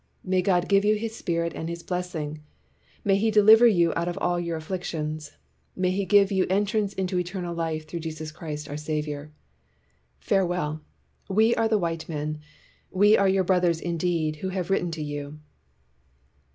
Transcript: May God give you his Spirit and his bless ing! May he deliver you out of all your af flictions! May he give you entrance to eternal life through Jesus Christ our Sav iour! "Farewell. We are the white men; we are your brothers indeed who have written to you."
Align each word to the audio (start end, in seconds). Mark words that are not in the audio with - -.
May 0.23 0.41
God 0.41 0.67
give 0.67 0.83
you 0.83 0.95
his 0.95 1.15
Spirit 1.15 1.53
and 1.53 1.69
his 1.69 1.83
bless 1.83 2.15
ing! 2.15 2.41
May 3.05 3.17
he 3.17 3.29
deliver 3.29 3.67
you 3.67 3.93
out 3.95 4.07
of 4.07 4.17
all 4.17 4.39
your 4.39 4.57
af 4.57 4.63
flictions! 4.67 5.33
May 5.75 5.91
he 5.91 6.05
give 6.05 6.31
you 6.31 6.47
entrance 6.49 6.95
to 6.95 7.19
eternal 7.19 7.53
life 7.53 7.87
through 7.87 7.99
Jesus 7.99 8.31
Christ 8.31 8.67
our 8.67 8.77
Sav 8.77 9.05
iour! 9.05 9.29
"Farewell. 10.17 10.81
We 11.29 11.53
are 11.53 11.67
the 11.67 11.77
white 11.77 12.09
men; 12.09 12.39
we 12.89 13.15
are 13.15 13.29
your 13.29 13.43
brothers 13.43 13.79
indeed 13.79 14.37
who 14.37 14.49
have 14.49 14.71
written 14.71 14.89
to 14.89 15.03
you." 15.03 15.37